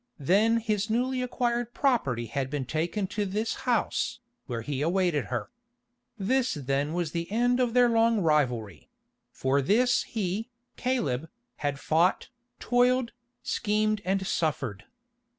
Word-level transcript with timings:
Then 0.17 0.57
his 0.57 0.89
newly 0.89 1.21
acquired 1.21 1.75
property 1.75 2.25
had 2.25 2.49
been 2.49 2.65
taken 2.65 3.05
to 3.13 3.23
this 3.23 3.53
house, 3.69 4.17
where 4.47 4.63
he 4.63 4.81
awaited 4.81 5.25
her. 5.25 5.51
This 6.17 6.55
then 6.55 6.93
was 6.95 7.11
the 7.11 7.31
end 7.31 7.59
of 7.59 7.75
their 7.75 7.87
long 7.87 8.19
rivalry; 8.19 8.89
for 9.31 9.61
this 9.61 10.01
he, 10.01 10.49
Caleb, 10.75 11.29
had 11.57 11.79
fought, 11.79 12.29
toiled, 12.59 13.11
schemed 13.43 14.01
and 14.03 14.25
suffered. 14.25 14.85